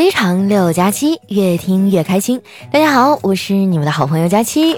[0.00, 2.40] 非常六加七，越听越开心。
[2.72, 4.74] 大家好，我是你们的好朋友佳期。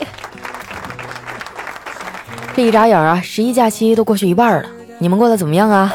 [2.56, 5.94] 这一眨眼啊，十一假期都过去一半了，你们过得怎么样啊？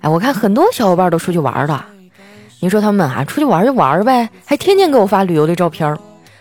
[0.00, 1.84] 哎，我看很多小伙伴都出去玩了。
[2.60, 5.94] 你说他们啊，出去玩就玩呗，还天天给我发旅游的照片。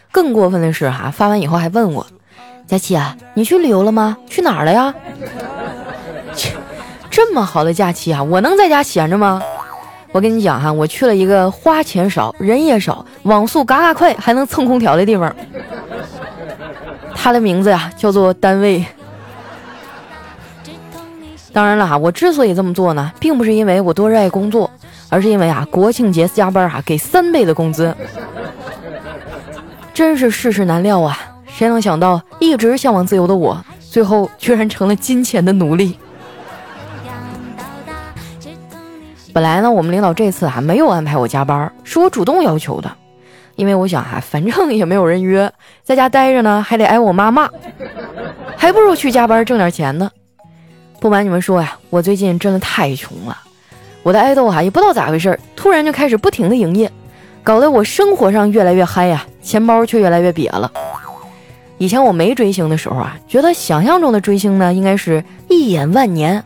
[0.10, 2.08] 更过分的是哈，发完以后还问我
[2.66, 4.16] ：“佳期啊，你去旅游了吗？
[4.30, 4.96] 去哪儿了呀？”
[6.34, 6.54] 切，
[7.10, 9.44] 这么好的假期啊，我能在家闲着吗？
[10.14, 15.36] 我跟你讲哈，我去了一个花钱少、人也少、网速嘎嘎快、还能蹭空调的地方。
[17.15, 18.86] 它的名字呀叫做单位。
[21.52, 24.69] 当然了哈，我之所以这么做呢，并不是因为我多热爱工作，
[25.10, 27.96] 而是因为啊，国庆节加班啊，给三倍的工资。
[29.96, 31.18] 真是世事难料啊！
[31.47, 35.97] 谁能想到，一直向往自由的我，最后居然成了金钱的奴隶。
[39.33, 42.91] 本来呢，我们领导这次啊没有安排我加班，是我主动要求的，
[43.55, 45.52] 因为我想啊，反正也没有人约，
[45.83, 47.49] 在家待着呢还得挨我妈骂，
[48.55, 50.11] 还不如去加班挣点钱呢。
[50.99, 53.35] 不瞒你们说呀，我最近真的太穷了，
[54.03, 56.91] 我的爱豆哈也不知道咋回事，突然就开始不停的营业，
[57.41, 60.71] 搞得我生活上越来越嗨呀，钱包却越来越瘪了。
[61.80, 66.43] 以前我没追星的时候啊，觉得想象中的追星呢应该是一眼万年。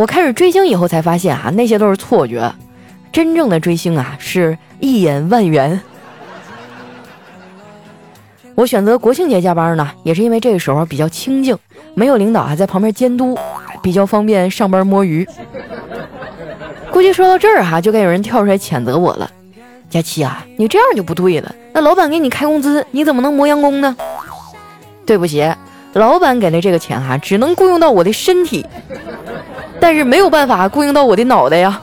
[0.00, 2.50] 我开始追星以后才发现啊，那些都是错觉。
[3.12, 5.78] 真正的追星啊，是一眼万元。
[8.54, 11.54] 我选择国庆节加班呢，也是因为这个时候比较清静，
[11.92, 13.38] 没有领导还在旁边监督，
[13.82, 15.28] 比较方便上班摸鱼。
[16.90, 19.30] 估计说到这儿哈，就该有人跳出来谴责我了。
[19.90, 21.54] 佳琪啊，你这样就不对了。
[21.74, 23.94] 那老板给你开工资，你怎么能磨洋工呢？
[25.04, 25.46] 对不起，
[25.92, 28.64] 老板给的这个钱哈，只能雇佣到我的身体。
[29.80, 31.80] 但是没有办法供应到我的脑袋呀。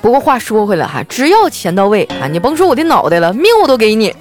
[0.00, 4.14] 不过话说回来哈，只要钱到位啊，你甭说我的脑袋了，命我都给你。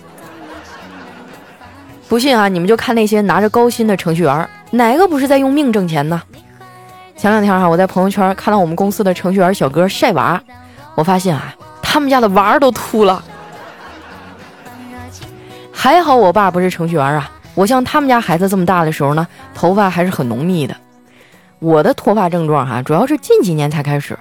[2.10, 6.22] 不信啊，你们就看那些拿着高薪的程序员，哪个不是在用命挣钱呢？
[7.16, 10.42] 前两天哈，我在朋友圈看到我们公司的程序员小哥晒娃，
[10.96, 13.24] 我发现啊，他们家的娃都秃了。
[15.72, 20.76] 还好我爸不是程序员啊，我像他们家孩子这么大的时候呢，头发还是很浓密的。
[21.60, 24.18] 我的脱发症状哈，主要是近几年才开始。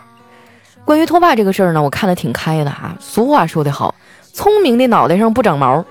[0.85, 2.97] 关于脱发这个事儿呢，我看得挺开的哈。
[3.01, 3.95] 俗话说得好，
[4.33, 5.85] 聪明的脑袋上不长毛。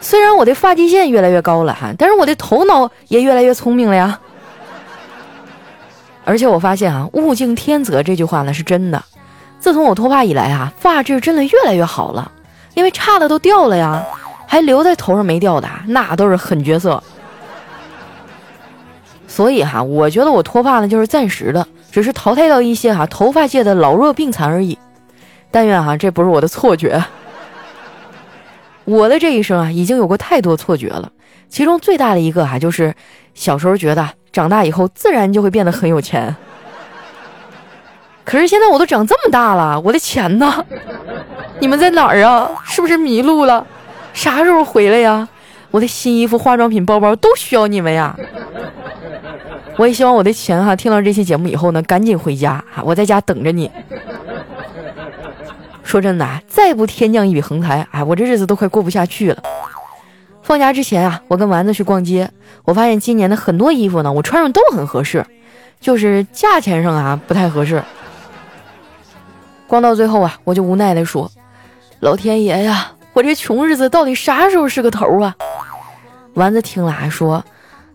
[0.00, 4.18] 虽然我的发际线越来越高了哈，但是我的头脑也越来越聪明了呀。
[6.24, 9.02] 而且我发现啊，“物竞天择”这句话呢是真的。
[9.58, 12.30] 自从我脱发以来啊，发质真的越来越好了，
[12.74, 14.04] 因为差的都掉了呀，
[14.46, 17.02] 还留在头上没掉的那都是狠角色。
[19.30, 24.76] 所以哈，我觉得我脱发呢就是暂时的，只是淘汰掉一些哈头发界的老弱病残而已。
[25.52, 27.02] 但愿哈这不是我的错觉。
[28.84, 31.12] 我的这一生啊，已经有过太多错觉了，
[31.48, 32.92] 其中最大的一个哈就是
[33.32, 36.34] 小时候觉得长大以后自然就会变得很有钱。
[38.24, 40.66] 可是现在我都长这么大了，我的钱呢？
[41.60, 42.50] 你们在哪儿啊？
[42.64, 43.64] 是不是迷路了？
[44.12, 45.28] 啥时候回来呀？
[45.70, 48.16] 我的新衣服、化妆品、包包都需要你们呀！
[49.76, 53.70] 我也希望我的钱哈，听到这期节目以后呢，赶紧回家哈，我在家等着你。
[55.82, 59.42] 说真的啊，再不天降一笔横财，哎，我这日子都快过不下去了。
[60.42, 62.30] 放假之前啊，我跟丸子去逛街，
[62.64, 65.24] 我发现今年的很多衣服呢，我穿上都很合适，
[65.80, 67.82] 就是价钱上啊不太合适。
[69.66, 71.30] 逛到最后啊，我就无奈的说
[72.00, 75.34] ：“老天爷呀，我这穷日子到底啥时候是个头啊？”
[76.34, 77.42] 丸子听了还说。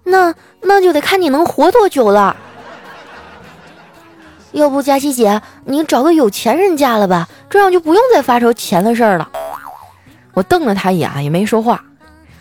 [0.06, 2.36] 那那就得看你能活多久了。
[4.52, 9.30] 要不佳琪姐，你找个有钱人嫁了吧，这样就不用再发愁钱的事儿了。
[10.34, 11.84] 我瞪了他一眼，也没说话。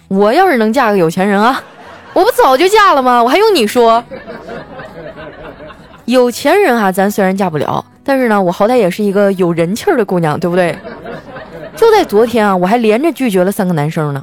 [0.08, 1.60] 我要是能嫁个有钱人啊，
[2.12, 3.20] 我不早就嫁了吗？
[3.22, 4.04] 我还用你说？
[6.04, 10.78] 有钱人啊，咱虽然嫁不了，但是呢，我好歹也是一个有人气儿的姑娘，对不对？
[11.74, 14.22] 就在昨天啊，我还连着拒绝了三个男生呢。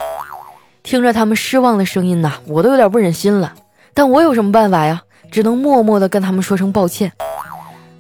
[0.84, 3.54] 听着他们失望的声音呐，我都有点不忍心了。
[3.94, 5.02] 但我有什么办法呀？
[5.32, 7.12] 只能默默的跟他们说声抱歉。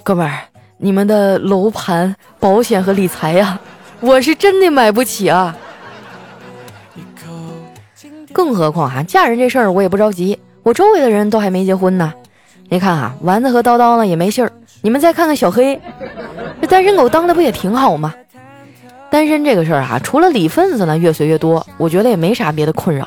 [0.03, 0.39] 哥们儿，
[0.77, 3.59] 你们的楼盘、保险和理财呀，
[4.01, 5.55] 我是真的买不起啊。
[8.33, 12.13] 更何况啊，嫁人这事儿我也不着急，我周围的人都还没结婚呢。
[12.69, 14.51] 你看啊，丸子和叨叨呢也没信儿。
[14.81, 15.79] 你们再看看小黑，
[16.59, 18.13] 这单身狗当的不也挺好吗？
[19.11, 23.05] 单身这个事儿哈，除了礼份子呢越随越多，我觉得也没啥别的困扰。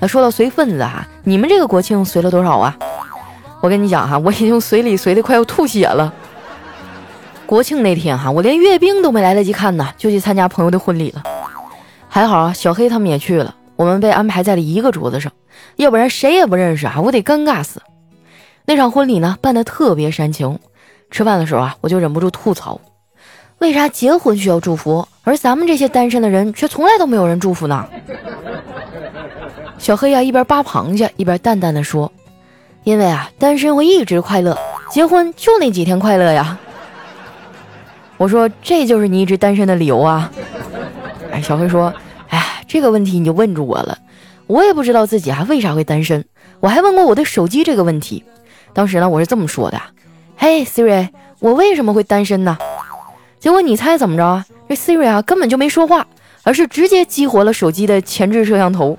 [0.00, 2.74] 那说到随份子哈，你们这个国庆随了多少啊？
[3.60, 6.10] 我跟你讲哈，我已经随礼随的快要吐血了。
[7.44, 11.22] 国庆那天哈，我连阅兵都没来得及看呢，就去参加朋友的婚礼了。
[12.08, 15.30] 还好啊，小黑他们也去了，我们被安排在了一个桌子上，
[15.76, 17.82] 要不然谁也不认识啊，我得尴尬死。
[18.64, 20.58] 那场婚礼呢，办得特别煽情。
[21.10, 22.80] 吃饭的时候啊，我就忍不住吐槽：
[23.58, 27.84] 为啥结婚需要祝福，而咱们这些单身的人却从来都没有人祝福呢？
[29.76, 32.12] 小黑呀，一边扒螃蟹一边淡淡的说
[32.84, 34.56] ：“因为啊，单身会一直快乐，
[34.88, 36.56] 结婚就那几天快乐呀。”
[38.16, 40.30] 我说：“这就是你一直单身的理由啊？”
[41.32, 41.92] 哎，小黑说
[42.30, 43.98] ：“哎，这个问题你就问住我了，
[44.46, 46.24] 我也不知道自己啊为啥会单身，
[46.60, 48.22] 我还问过我的手机这个问题。
[48.72, 49.82] 当时呢，我是这么说的。”
[50.38, 51.08] 嘿，Siri，
[51.40, 52.56] 我为什么会单身呢？
[53.40, 54.46] 结果你猜怎么着啊？
[54.68, 56.06] 这 Siri 啊根本就没说话，
[56.42, 58.98] 而是直接激活了手机的前置摄像头。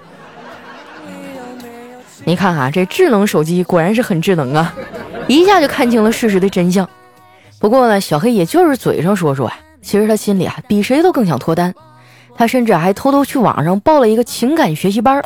[2.23, 4.73] 你看哈，这智能手机果然是很智能啊，
[5.27, 6.87] 一下就看清了事实的真相。
[7.59, 11.73] 不过呢，小黑也就是嘴上说说啊，其实他心里啊比谁都更想脱单。
[12.35, 15.23] 他甚至还偷偷去网上报了一个情感学习班，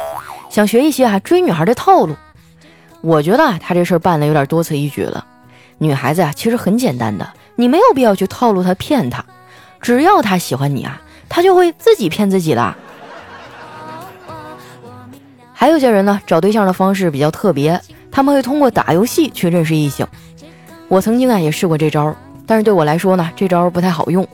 [0.49, 2.15] 想学一些啊追女孩的套路。
[3.01, 5.25] 我觉得啊，他这事儿办的有点多此一举了。
[5.79, 9.25] 女孩子啊，其实很简单的，你没有必要去套路她、骗她，
[9.81, 12.75] 只要他喜欢你啊，他就会自己骗自己的。
[15.53, 17.79] 还有些人呢，找对象的方式比较特别，
[18.11, 20.07] 他们会通过打游戏去认识异性。
[20.87, 24.27] 我曾经啊也试过这招，但是对我来说呢，这招不太好用。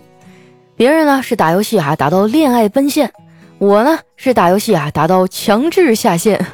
[0.75, 3.11] 别人呢是打游戏啊打到恋爱奔现，
[3.57, 6.45] 我呢是打游戏啊打到强制下线。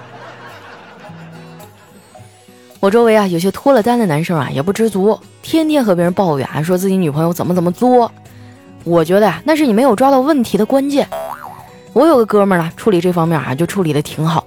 [2.80, 8.12] 我周围啊，有些脱了单的男生啊，也不知足，天天和别人抱怨，说自己女朋友怎么怎么作。
[8.83, 11.07] 我觉得呀，那是你没有抓到问题的关键。
[11.94, 14.45] 我有个哥们儿呢，处理这方面啊，就处理的挺好。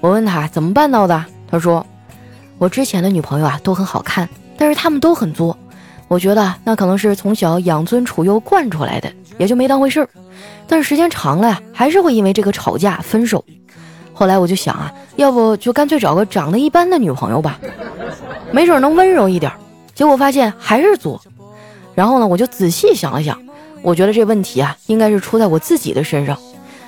[0.00, 1.84] 我问他怎么办到的，他说，
[2.58, 5.56] 我之前的女朋友啊，都很好看，但是他们都很作。
[6.08, 10.08] 我觉得那可能是从小养尊处优惯出来的，也就没当回事儿。
[10.66, 13.44] 但是时间长了呀，还是会因为这个吵架分手。
[14.12, 17.60] 后来我就想啊，要不就干脆找个长得一般的女朋友吧，
[18.50, 19.52] 没准能温柔一点。
[19.94, 21.20] 结果发现还是作。
[21.94, 23.38] 然后呢，我就仔细想了想，
[23.82, 26.36] 我觉得这问题啊，应该是出在我自己的身上。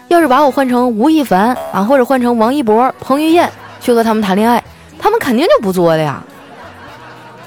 [0.08, 3.48] 要是把我换成吴亦凡啊，或者换成王一博、彭于晏
[3.81, 4.62] 去和他们谈恋爱，
[4.98, 6.22] 他们肯定就不作了呀。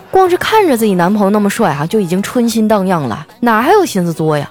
[0.10, 4.50] 光是看着自己男朋友那么帅哈，就已经春心荡漾了，哪还有心思作呀？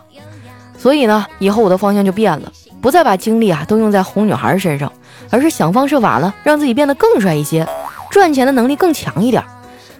[0.76, 4.92] 所以呢，以后我的方向就变了，不再把精力啊都用在哄女孩身上。
[5.30, 7.66] 而是想方设法呢，让自己变得更帅一些，
[8.10, 9.42] 赚钱的能力更强一点，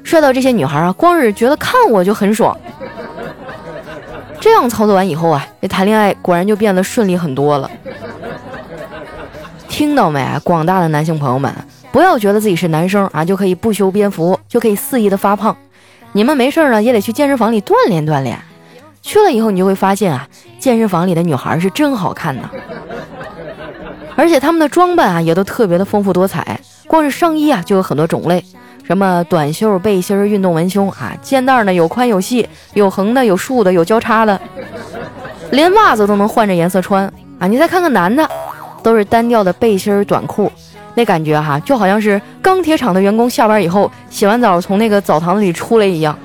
[0.03, 2.55] 帅到这些女孩啊，光是觉得看我就很爽。
[4.43, 7.71] 这样操作完以后啊，这谈恋爱果然就变得顺利很多了。
[9.69, 11.55] 听到没，广大的男性朋友们，
[11.93, 15.57] 不要觉得自己是男生啊就可以不修边幅，就可以肆意的发胖。
[16.11, 18.37] 你们没事呢，也得去健身房里锻炼锻炼。
[19.01, 20.27] 去了以后，你就会发现啊，
[20.59, 22.51] 健身房里的女孩是真好看呐。
[24.17, 26.59] 而且他们的装扮啊，也都特别的丰富多彩。
[26.89, 28.45] 光是上衣啊，就有很多种类，
[28.93, 34.39] 什么短袖、背心、运动文胸啊，肩带呢有宽有细，有横的，有竖的，有交叉的，
[35.51, 37.47] 连袜子都能换着颜色穿啊！
[37.47, 38.29] 你再看看男的，
[38.83, 40.53] 都是单调的背心、短裤，
[40.95, 46.19] 那感觉哈，就好像是钢铁厂的员工下班以后洗完澡从那个澡堂子里出来一样。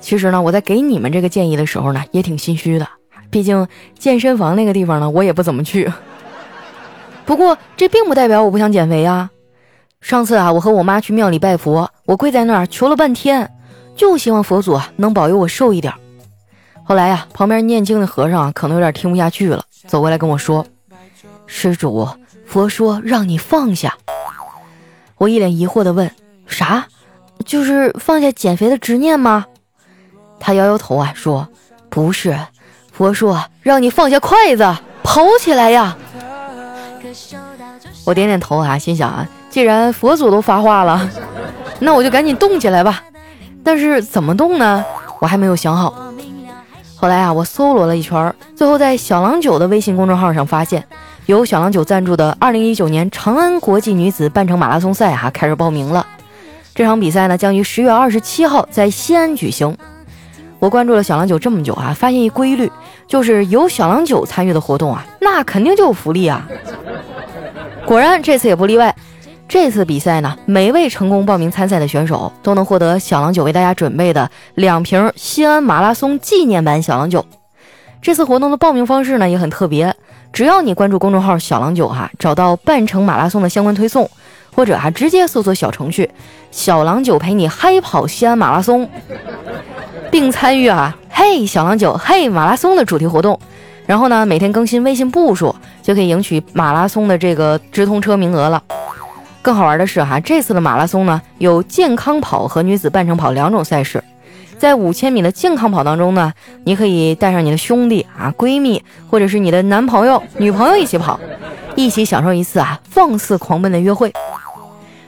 [0.00, 2.86] 其实呢，我在给你们这个建议的时候呢，也挺心虚的。
[3.30, 3.66] 毕竟
[3.98, 5.90] 健身房那个地方呢，我也不怎么去。
[7.24, 9.28] 不过这并不代表我不想减肥呀。
[10.06, 13.50] 上次啊，我和我妈去庙里拜佛，我跪在那儿求了半天，
[13.96, 15.92] 就希望佛祖能保佑我瘦一点。
[16.84, 20.64] 后来呀，旁边念经的和尚啊，可能有点听不下去了，走过来跟我说
[21.48, 22.08] ：“施主，
[22.46, 23.96] 佛说让你放下。”
[25.18, 26.08] 我一脸疑惑的问
[26.46, 26.86] ：“啥？
[27.44, 29.44] 就是放下减肥的执念吗？”
[30.38, 31.48] 他摇摇头啊，说
[31.90, 32.38] ：“不是。”
[32.94, 34.72] 佛说：“让你放下筷子，
[35.02, 35.98] 跑起来呀！”
[38.06, 41.10] 我点点头啊，心想啊，既然佛祖都发话了，
[41.80, 43.02] 那我就赶紧动起来吧。
[43.64, 44.84] 但是怎么动呢？
[45.18, 45.92] 我还没有想好。
[46.94, 50.84] 后来啊，我搜罗了一圈，最后在小郎酒的微信公众号上发现，
[51.26, 56.06] 由小郎酒赞助的2019年长安国际女子半程马拉松赛哈开始报名了。
[56.76, 59.76] 这场比赛呢，将于十月二十七号在西安举行。
[60.58, 62.70] 我关注了小郎酒这么久啊，发现一规律。
[63.08, 66.44] 就是有小郎酒参与的活动啊，那肯定就有福利啊！
[67.86, 68.94] 果然这次也不例外。
[69.48, 77.24] 这次比赛呢，每位成功报名参赛的选手都能获得小郎酒为大家准备的两瓶西安马拉松纪念版小郎酒。
[78.02, 79.94] 这次活动的报名方式呢也很特别，
[80.32, 84.10] 只要你关注公众号“小郎酒”哈，找到半程马拉松的相关推送，
[84.52, 86.10] 或者啊直接搜索小程序
[86.50, 88.88] “小郎酒陪你嗨跑西安马拉松”，
[90.10, 93.38] 并参与啊“嘿小郎酒嘿马拉松”的主题活动。
[93.86, 98.62] 然后呢，每天更新微信步数，就可以赢取马拉松的这个直通车名额了。
[99.40, 104.02] 更好玩的是哈，这次的马拉松呢有健康跑和女子半程跑两种赛事。
[104.58, 106.32] 在五千米的健康跑当中呢，
[106.64, 111.20] 你可以带上你的兄弟啊、闺蜜，或者是你的男朋友、女朋友一起跑，
[111.76, 114.12] 一起享受一次啊放肆狂奔的约会。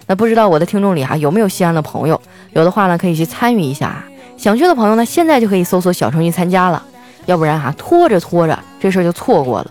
[0.07, 2.21] 那不知道我的听众里哈有没有西安的朋友？
[2.53, 4.05] 有的话呢，可以去参与一下。
[4.37, 6.81] 想去的朋友呢，现在就可以搜索小程序参加了。
[7.29, 9.71] 要不然哈，拖着拖着这事儿就错过了。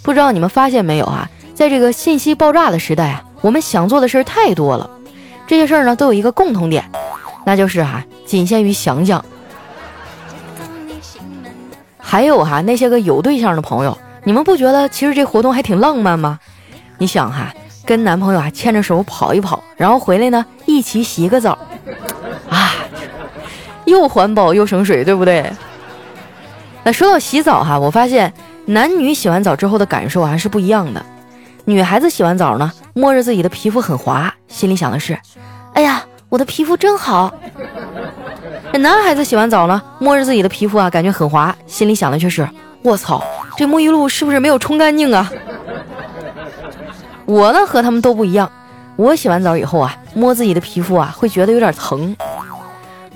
[0.00, 1.28] 不知道你们发现没有啊？
[1.52, 3.24] 在这个信息爆炸的时代啊。
[3.40, 4.90] 我们想做的事儿太多了，
[5.46, 6.84] 这些事儿呢都有一个共同点，
[7.44, 9.24] 那就是哈，仅限于想想。
[11.96, 16.40] 还有哈，那些个有对象的朋友，你们不觉得其实这活动还挺浪漫吗？
[16.98, 17.54] 你想哈，
[17.84, 21.56] 跟男朋友啊牵着手跑一跑，然后回来呢一起洗个澡，
[22.50, 22.74] 啊，
[23.84, 25.48] 又环保又省水，对不对？
[26.92, 28.32] 说到洗澡哈，我发现
[28.66, 31.04] 男女洗完澡之后的感受还是不一样的。
[31.64, 35.18] 女孩子洗完澡呢，摸着自己的皮肤很滑，心里想的是
[35.74, 37.32] ：“哎呀，我的皮肤真好。”
[38.72, 42.48] 男孩子洗完澡呢，摸着自己的皮肤啊，感觉很滑，心里想的却是
[42.82, 43.22] ：“我操，
[43.56, 45.30] 这沐浴露是不是没有冲干净啊？”
[47.26, 48.50] 我呢和他们都不一样，
[48.96, 52.16] 我洗完澡以后啊，摸自己的皮肤啊，会觉得有点疼。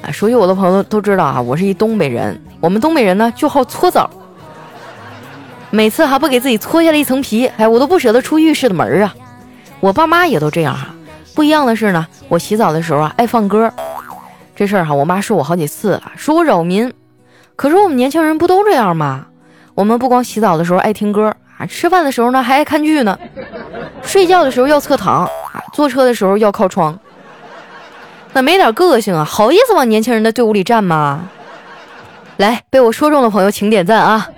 [0.02, 4.09] 啊，熟悉我的朋友都知道啊，我是一东北人，我们东北人呢就好搓澡。
[5.71, 9.12] 每次还不给自己搓下来一层皮，哎，我都不舍得出浴室的门啊！
[9.81, 10.95] 我爸妈也都这样哈。
[11.35, 13.73] 不一样的是呢，我洗澡的时候啊，爱放歌。
[14.54, 16.92] 这事儿哈，我妈说我好几次了，说我扰民。
[17.57, 19.26] 可是我们年轻人不都这样吗？
[19.75, 23.19] 我们不光洗澡的时候爱听歌啊，吃饭的时候呢还爱看剧呢，
[24.02, 25.31] 睡觉的时候要侧躺啊，
[25.73, 26.97] 坐车的时候要靠窗。
[28.35, 31.28] 那没点个性啊，好意思往年轻人的队伍里站吗？
[32.39, 34.29] 来，被我说中的朋友请点赞啊！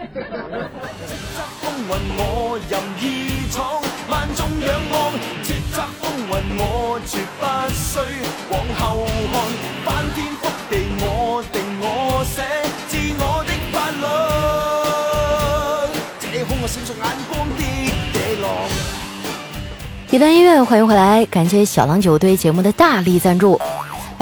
[20.11, 23.61] 一段音乐，欢迎回来，感谢小郎酒对节目的大力赞助。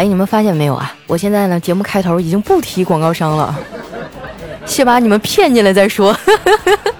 [0.03, 0.93] 哎，你们发现没有啊？
[1.07, 3.55] 我现在呢，节目开头已经不提广告商了，
[4.67, 6.13] 先把你们骗进来再说。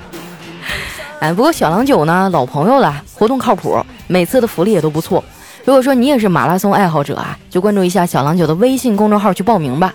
[1.19, 5.25] 哎，不过小郎酒呢，老朋友了，活动靠谱，每次的福利也都不错。
[5.65, 9.93] 如果说你也是马拉松爱好者啊，就关注一下小郎酒的微信公众号去报名吧。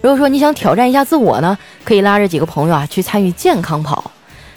[0.00, 4.10] 如果说你想挑战一下自我呢，可以拉着几个朋友啊去参与健康跑。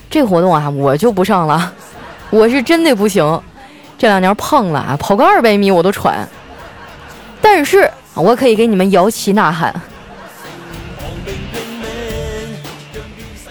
[0.09, 1.71] 这活动啊，我就不上了，
[2.31, 3.39] 我是真的不行。
[3.99, 6.27] 这两年胖了啊，跑个二百米我都喘。
[7.53, 9.75] 但是我可以给你们摇旗呐喊。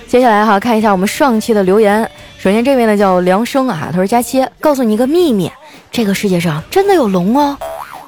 [0.08, 2.10] 接下来哈，看一下我们上期的留言。
[2.38, 5.52] 首先这位呢叫梁生啊，他说：“佳期，告诉你一个秘密，
[5.92, 7.54] 这个世界上真的有龙哦！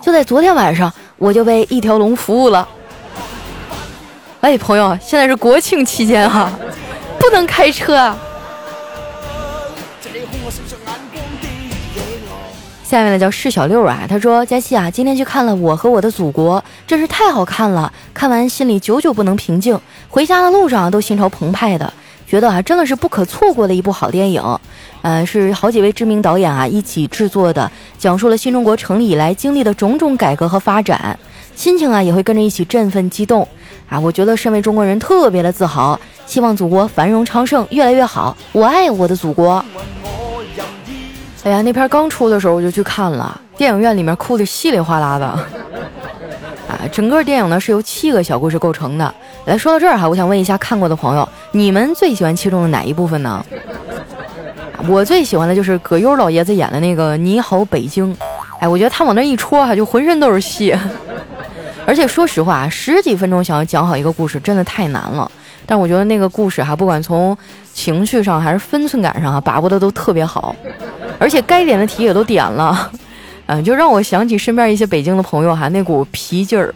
[0.01, 2.67] 就在昨天晚上，我就为一条龙服务了。”
[4.41, 6.51] 哎，朋友，现在是国庆期间哈，
[7.21, 7.95] 不能开车。
[7.95, 8.17] 啊。
[12.93, 19.81] 下面呢叫释小六啊，他说：“佳期啊，今天去看了《我和我的祖国》，真是太好看了，看完心里久久不能平静，
[20.11, 21.91] 回家的路上都心潮澎湃的，
[22.27, 24.43] 觉得啊真的是不可错过的一部好电影。
[25.01, 31.19] 呃，是好几位知名导演啊一起制作的，讲述了新中国成立以来经历的种种改革和发展，
[31.57, 33.49] 心情啊也会跟着一起振奋激动
[33.89, 33.99] 啊。
[33.99, 38.37] 我觉得身为中国人特别的自豪，希望祖国繁荣昌盛，越来越好。
[38.53, 39.65] 我爱我的祖国。”
[41.45, 45.27] 哎呀，那片刚出的时候我就去看了，电影院里面哭的稀里哗啦的。
[45.27, 49.13] 啊，整个电影呢是由七个小故事构成的。
[49.47, 53.45] 来说到这儿哈，我想问一下看过的朋友，你们最喜欢其中的哪一部分呢？
[54.89, 58.15] 我最喜欢的就是葛优老爷子演的那个《你好，北京》。
[58.61, 60.73] 哎，我觉得他往那一戳哈，就浑身都是戏。
[61.85, 65.29] 而且说实话，十几分钟想要讲好一个故事，真的太难了。
[65.67, 67.37] 但我觉得那个故事哈，不管从
[67.73, 70.55] 情绪上还是分寸感上啊，把握的都特别好。
[71.19, 72.91] 而且该点的题也都点了，
[73.47, 76.75] 嗯，就让我想起身边一些北京的朋友哈那股皮劲儿。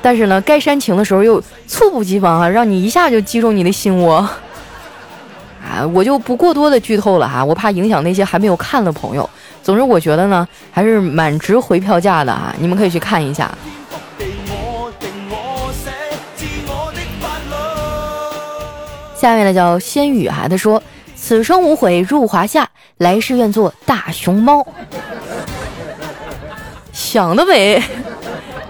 [0.00, 4.16] 但是呢，该煽情的时候又猝不及防啊，让你一下就击中你的心窝。
[5.64, 9.28] 啊，我就不过多的剧透了哈，我怕影响那些还没有看的朋友。
[9.62, 13.50] 总之，我觉得呢，还是蛮值回票价的啊，你们可以去看一下。
[19.22, 20.82] 下面呢叫仙羽哈，他说。
[21.14, 24.66] 此生无悔入华夏，来世愿做大熊猫。
[26.92, 27.80] 想得美，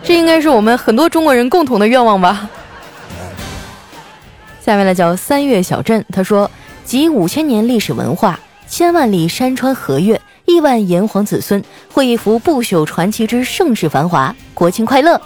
[0.02, 2.50] 这应该是我们很多中国人共同的愿望吧。
[4.61, 6.50] 下面呢叫三月小镇，他说
[6.85, 14.37] 集五千年历史文化、千万里山川河岳、亿万炎黄子孙，绘一幅不朽传奇之盛世繁华。
[14.52, 15.18] 国庆快乐！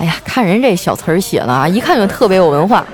[0.00, 2.84] 哎呀，看人这小词儿写的啊，一看就特别有文化。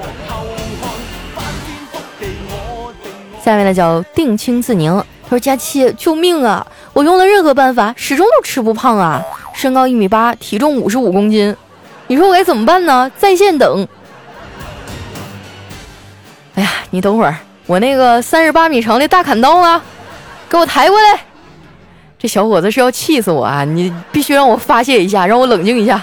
[3.45, 6.65] 下面呢叫定清自宁，他说佳期救命啊！
[6.93, 9.21] 我用了任何办法，始终都吃不胖啊！
[9.53, 11.57] 身高一米八，体重五十五公斤，
[12.07, 13.11] 你说我该怎么办呢？
[13.17, 13.87] 在线等。
[16.55, 19.83] 哎呀，你等会儿，我那个三十八米长的大砍刀呢？
[20.49, 21.25] 给我抬过来！
[22.19, 23.65] 这小伙子是要气死我啊！
[23.65, 26.01] 你必须让我发泄一下，让我冷静一下。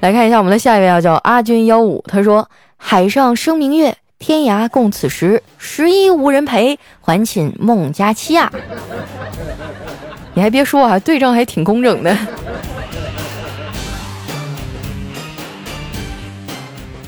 [0.00, 2.48] 来看一下我们的下一位啊，叫阿军幺五，他说
[2.78, 5.42] ：“海上生明月，天涯共此时。
[5.56, 8.52] 十一无人陪，还寝梦佳期啊！”
[10.34, 12.14] 你还别说啊，对仗还挺工整的。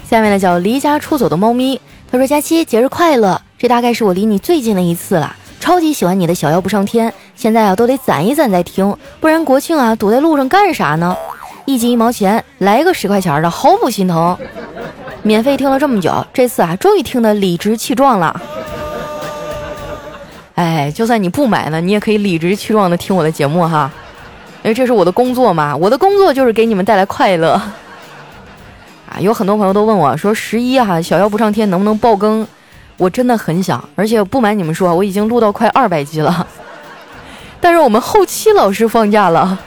[0.09, 1.79] 下面呢叫离家出走的猫咪，
[2.11, 3.41] 他说：“佳期节日快乐！
[3.59, 7.13] 这大概是我离你最近的一次了，超级喜欢你的小妖不上天。
[7.37, 11.15] 现在啊都得攒一攒再听，不然国庆啊堵在路上干啥呢？
[11.67, 14.37] 一集一毛钱，来个十块钱的，毫不心疼。
[15.23, 18.41] 免费听了这么久，这次啊终于听得理直气壮了。
[20.55, 23.91] 哎，就算你不买呢，你也可以理直气壮的听我的节目哈，
[24.63, 27.53] 因为这是我的工作嘛，我的工作就是给你们带来快乐。”
[29.09, 32.47] 啊，有很多朋友都问我说：“十一哈，小妖不上天能不能爆更？”
[32.99, 36.47] 我真的很想，而且不瞒你们说，我已经录到快二百集了。
[37.61, 39.59] 但是我们后期老师放假了，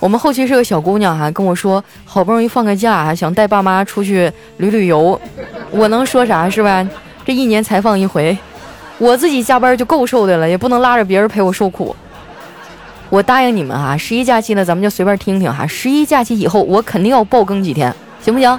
[0.00, 5.20] 我们后期是个小姑娘哈，跟我说好不容易放个假，想带爸妈出去旅旅游。
[5.70, 6.88] 我能说啥是吧？
[7.24, 8.36] 这一年才放一回，
[8.98, 11.94] 我自己加班就够受的了，也不能拉着别人陪我受苦。
[13.10, 15.66] 我答应你们哈，十一假期呢，咱们就随便听听哈。
[15.66, 17.92] 十一假期以后，我肯定要爆更几天。
[18.20, 18.58] 行不行？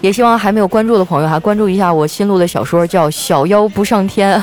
[0.00, 4.38] 也希望还没有关注的朋友哈，关注一下我新录的小说，叫《小妖不上天》。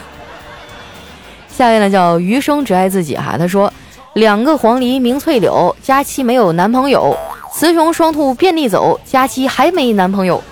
[1.47, 3.71] 下面呢叫余生只爱自己哈，他说：
[4.13, 7.15] 两个黄鹂鸣翠柳，佳期没有男朋友；
[7.53, 10.43] 雌雄双兔遍地走，佳期还没男朋友。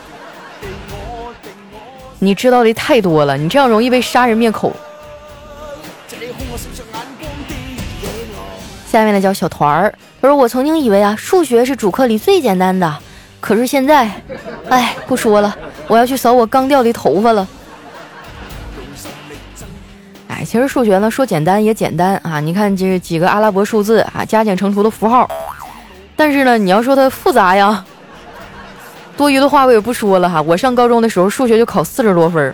[2.19, 4.72] 你知道的太多了，你这样容易被杀人灭口。
[8.89, 9.93] 下面呢叫小团儿。
[10.22, 12.98] 他说：“我曾经以为啊，数学是主课里最简单的，
[13.41, 14.10] 可是现在，
[14.69, 15.54] 哎，不说了，
[15.88, 17.45] 我要去扫我刚掉的头发了。
[20.45, 25.30] 其实数学呢，说简单也简单啊，你看这几个阿拉伯数字啊，加减乘除的符号。
[26.15, 27.86] 但是呢，你要说它复杂呀，
[29.15, 30.41] 多余的话我也不说了哈。
[30.41, 32.54] 我上高中的时候，数学就考四十多分。”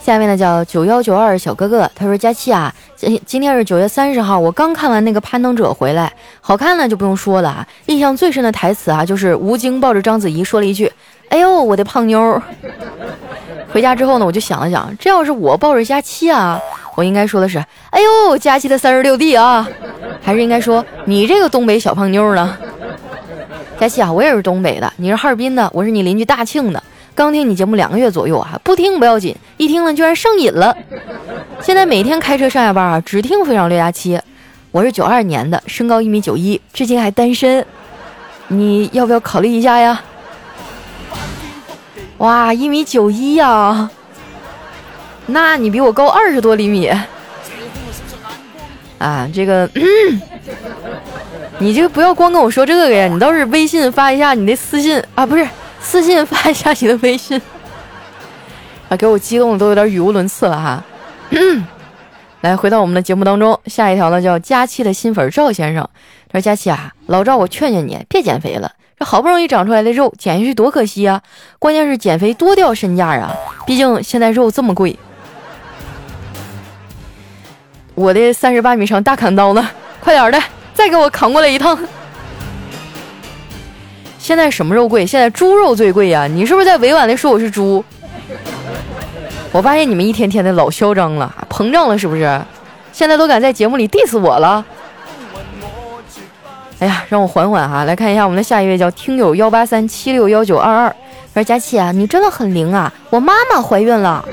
[0.00, 7.68] 下面呢叫九幺九二小哥哥，他说：“佳期啊，今今天是九月三十号，我刚看完那个攀登者回来，好看呢就不用说了啊。
[7.86, 10.90] 印象最深的台词啊，就是吴京抱着章子怡说了一句
[11.28, 12.40] ：‘哎呦，我的胖妞。
[13.72, 16.58] ’回家之后呢，我就想了想，这要是我抱着佳期啊，
[16.96, 17.58] 我应该说的是
[17.90, 19.68] ：‘哎呦，佳期的三十六弟啊！’
[20.22, 22.56] 还是应该说你这个东北小胖妞呢？
[23.78, 26.82] 佳期啊，我也是东北的，你是哈尔滨的，我是你邻居大庆的。”
[27.14, 30.76] 刚听你节目两个月左右啊，不听不要紧，一听了居然上瘾了。
[31.60, 34.16] 现在每天开车上下班啊，只听《非常六加七》。
[34.70, 37.66] 我是九二年的，身高一米九一，至今还单身。
[38.46, 40.00] 你要不要考虑一下呀？
[42.18, 43.90] 哇，一米九一呀，
[45.26, 46.90] 那你比我高二十多厘米。
[48.98, 49.70] 啊，这个，
[51.58, 55.46] 你这个不要光跟我说这个呀，你倒是微信发一下你的私信啊，不是。
[55.80, 57.40] 私信发一下你的微信，
[58.88, 60.84] 啊，给我激动的都有点语无伦次了哈。
[62.40, 65.88] 来，回到我们的节目当中，下一条呢叫佳期的新粉赵先生，
[66.30, 71.22] 他说：“佳期啊，老赵，我劝劝你别减肥了，这好不容易长出来的肉减下去多可惜啊！
[71.58, 73.32] 关键是减肥多掉身价啊，
[73.64, 74.98] 毕竟现在肉这么贵。
[77.94, 80.42] 我的三十八米长大砍刀呢，快点的，
[80.74, 81.78] 再给我扛过来一趟。”
[84.18, 85.06] 现在什么肉贵？
[85.06, 86.26] 现在猪肉最贵呀！
[86.26, 87.84] 你是不是在委婉的说我是猪？
[89.52, 92.40] 我发现你们一天天的老嚣张了，膨胀了是不是？
[92.92, 94.66] 现在都敢在节目里 diss 我了？
[96.80, 97.82] 哎呀，让我缓缓哈！
[97.82, 100.96] 来看一下我们的下一位叫听友幺八三七六幺九二二，
[101.34, 102.92] 说佳琪啊，你真的很灵啊！
[103.10, 104.24] 我妈妈怀孕了，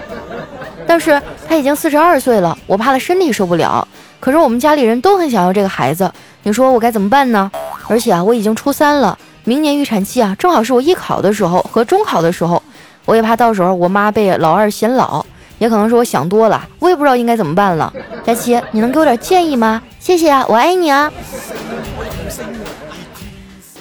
[0.86, 3.88] 但是她已经四十二岁了，我怕她身体受不了。
[4.20, 6.12] 可是我们家里人都很想要这个孩子，
[6.44, 7.50] 你说我该怎么办呢？
[7.88, 9.18] 而且啊，我已经初三了。
[9.44, 12.62] 明年预产期啊，正好是我艺考的时候和中考的时候，
[13.06, 15.26] 我也怕到时候我妈被老二嫌老，
[15.58, 17.92] 也可能是我想多了，我也不知道应该怎么办了。
[18.24, 19.82] 佳琪，你能给我点建议吗？
[20.00, 21.12] 谢谢啊，我爱你啊。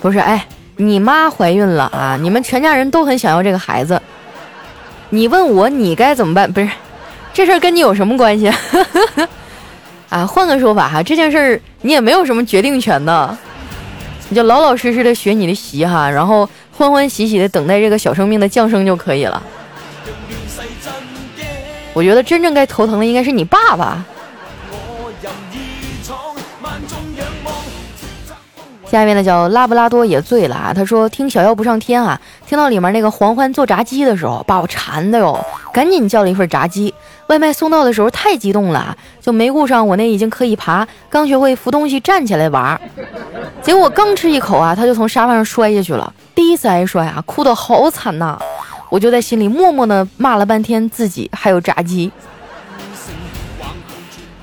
[0.05, 3.99] 不是，哎，你妈怀孕了啊，你们全家人都很想要这个孩子。
[5.09, 6.53] 你问我你该怎么办？
[6.53, 6.69] 不是，
[7.33, 8.53] 这事儿跟你有什么关系？
[10.11, 13.35] 啊，换个说法哈，这件事儿你也没有什么决定权的，
[14.29, 19.43] 你就老老实实的学你的习哈，然后欢欢喜喜的等待这个小生命的降生就可以了。
[21.95, 24.05] 我觉得真正该头疼的应该是你爸爸。
[28.95, 30.73] 下面呢叫拉布拉多也醉了啊！
[30.73, 35.37] 他说听小妖不上天啊，听到里面那个黄欢做炸鸡的时候，把我馋的哟，
[35.73, 36.95] 赶紧叫了一份炸鸡。
[37.27, 42.81] 外卖送到的时候太激动了，就没顾上我那已经可以爬、刚学会扶东西站起来玩。
[43.63, 48.39] 结果我刚吃一口啊，他就从沙发上摔下去了，第一次挨摔啊，哭得好惨呐！
[48.91, 52.13] 我就在心里默默的骂了半天自己还有炸鸡。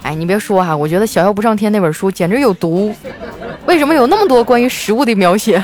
[0.03, 2.93] 哎，你别说哈，我觉得《小妖不上天》那本书简直有毒。
[3.71, 5.63] 为什么有那么多关于食物的描写？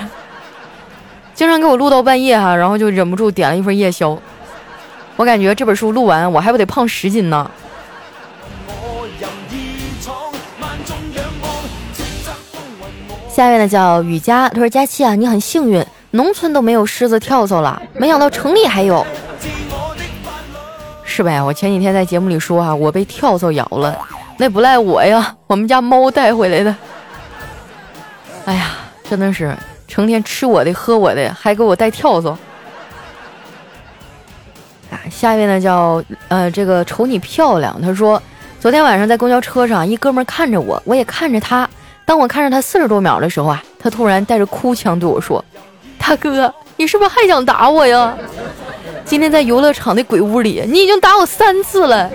[1.33, 4.17] 经常给我录到半夜哈，然后就忍不住点了一份夜宵。
[5.17, 7.51] 我感觉这本书录完，我还不得胖十斤呢。
[13.27, 19.05] 下面呢叫雨佳，他说：“佳期啊，你很幸运，农村都没有狮子跳蚤了，没想到城里还有，
[21.03, 21.43] 是呗？
[21.43, 23.99] 我前几天在节目里说啊，我被跳蚤咬了，
[24.37, 26.73] 那不赖我呀，我们家猫带回来的。”
[28.47, 29.53] 哎呀，真的是
[29.89, 32.29] 成天吃我的喝我的，还给我带跳蚤。
[34.89, 38.21] 啊，下一位呢叫呃这个瞅你漂亮，他说
[38.57, 41.69] 昨天晚上在公交车上，一哥们看着我，我也看着他。
[42.05, 45.43] 当我看着他四十多秒的时候啊，他突然带着哭腔对我说
[45.99, 48.17] ：“大哥，你是不是还想打我呀？
[49.03, 52.09] 今天在游乐场的鬼屋里，你已经打我三次了。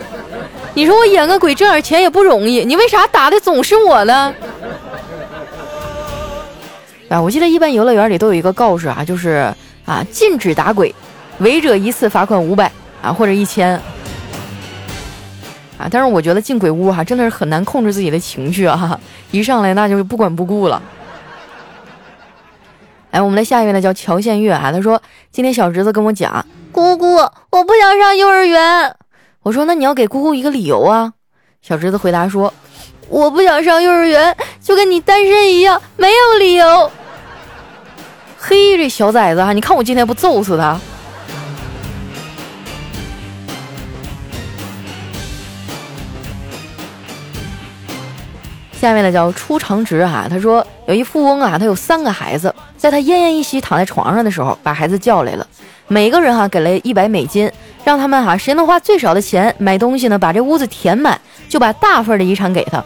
[0.73, 4.35] 你说我演个鬼挣点钱也不容易，你为啥打的总是我呢？”
[7.13, 10.95] 啊，我记得一般游乐园里都有一个告示啊，就是啊，禁止打鬼，
[11.41, 12.73] 违者一次罚款五百
[13.03, 13.79] 啊，或者一千
[15.77, 15.87] 啊。
[15.91, 18.99] 但是我觉得进鬼屋哈，真的是很难控制自己的情绪啊，
[19.31, 20.83] 一上来那就是不管不顾了。
[23.11, 28.97] 哎，我们的下一位呢叫乔献月啊，他说今天小侄子跟我讲，姑姑，我不想上幼儿园。
[29.43, 31.13] 我说那你要给姑姑一个理由啊。
[31.61, 32.55] 小侄子回答说，
[33.11, 36.91] 我不想上幼儿园，就跟你单身一样，没有理由。
[38.45, 39.53] 嘿，这小崽子哈！
[39.53, 40.77] 你看我今天不揍死他！
[48.73, 55.47] 下面呢叫出长直哈，他说有一富翁啊，他有三个孩子，在他奄奄一息躺在床上的时候，把孩子叫来了，
[55.87, 57.49] 每个人哈给了一百美金，
[57.85, 62.83] 让他们哈谁能花最少的钱买东西呢，把这屋子填满，就把大份的遗产给他。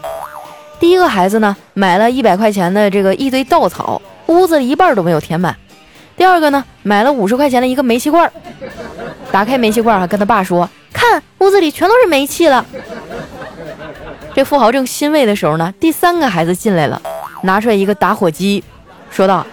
[0.79, 3.99] 第一个孩子呢，买了一百块钱的这个一堆稻草。
[4.27, 5.55] 屋子里一半都没有填满。
[6.15, 8.31] 第二个呢，买了五十块钱的一个煤气罐，
[9.31, 12.65] 打开煤气罐啊，跟他爸说：“看，屋子里全都是煤气了。”
[14.33, 17.01] 这富豪正欣慰的时候呢，第三个孩子进来了，
[17.43, 18.63] 拿出来一个打火机，
[19.11, 19.45] 说道：“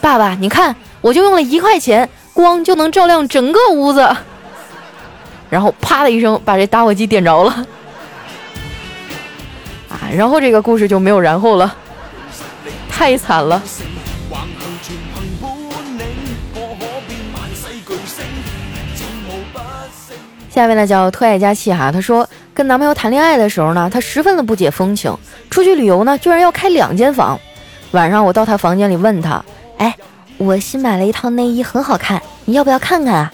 [0.00, 4.06] 爸爸，你看，我就用了一块钱，光就能照亮整个屋子。”
[5.48, 7.66] 然后啪的一声，把这打火机点着了。
[9.88, 11.74] 啊，然后这个故事就没有然后了，
[12.90, 13.62] 太惨了。
[20.60, 25.16] 下面呢叫特爱佳气哈，她说跟男朋友谈恋爱的时候呢，他十分的不解风情，
[25.48, 27.40] 出去旅游呢居然要开两间房。
[27.92, 29.42] 晚上我到他房间里问他，
[29.78, 29.96] 哎，
[30.36, 33.32] 我新买了一套内衣，很好看，你要不要看看啊？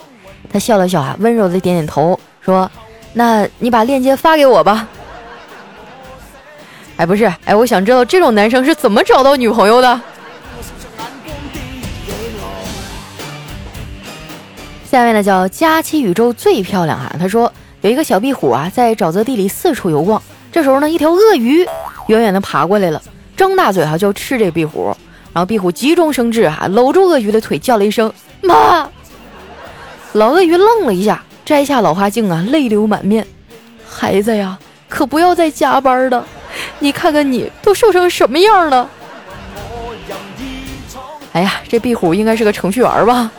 [0.52, 2.70] 他笑了笑啊，温柔的点点头，说，
[3.14, 4.86] 那你把链接发给我吧。
[6.96, 10.00] 哎，不是，哎，我想知道这种男生是怎么找到女朋友的。
[14.90, 20.22] 下面呢叫佳期宇宙最漂亮哈，他说有一个小壁虎啊，在沼泽地里四处游逛。
[20.52, 21.66] 这时候呢，一条鳄鱼
[22.06, 23.02] 远远的爬过来了，
[23.36, 24.96] 张大嘴哈就要吃这壁虎。
[25.32, 28.88] 然后壁虎急中生智哈，搂住鳄鱼的腿叫了一声妈。
[30.12, 33.26] 老鳄鱼愣了一下，摘下老花镜啊，泪流满面。
[33.86, 34.56] 孩子呀，
[34.88, 36.24] 可不要再加班了，
[36.78, 38.88] 你看看你都瘦成什么样了。
[41.32, 43.30] 哎呀，这壁虎应该是个程序员吧？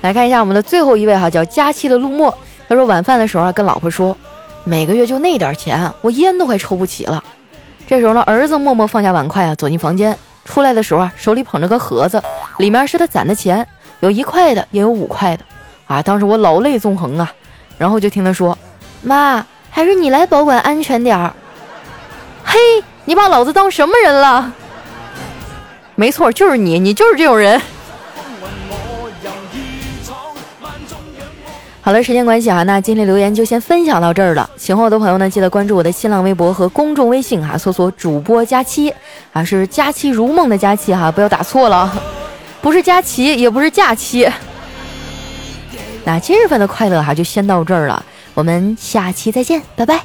[0.00, 2.36] 来看一下我们的最后一位哈，叫佳期的陆墨。
[2.68, 4.16] 他说晚饭的时候啊，跟老婆说，
[4.64, 7.22] 每个月就那点钱，我烟都快抽不起了。
[7.86, 12.22] 这时候呢，儿子默默放下碗筷啊，走进房间，出来的时候啊，手里捧着个盒子，
[12.58, 13.66] 里面是他攒的钱，
[14.00, 15.44] 有一块的，也有五块的。
[15.86, 17.32] 啊，当时我老泪纵横啊，
[17.78, 18.56] 然后就听他说
[19.02, 21.32] ：“妈，还是你来保管安全点儿。”
[22.44, 22.58] 嘿，
[23.06, 24.52] 你把老子当什么人了？
[25.94, 27.60] 没错，就是你，你就是这种人。
[31.88, 34.50] 好了，时间关系哈，那今天留言就先分享到这儿了。
[34.58, 38.92] 喜欢我的朋友呢，记得关注我的新浪微博和公众微信哈，搜索主播佳期
[39.32, 41.90] 啊，是佳期如梦的佳期哈，不要打错了，
[42.60, 44.28] 不是佳期，也不是假期。
[46.04, 49.98] 那今日份的快乐哈，就先到这儿了，我们下期再见，拜拜。